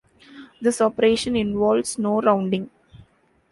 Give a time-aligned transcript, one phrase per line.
[0.59, 2.71] This operation involves no rounding.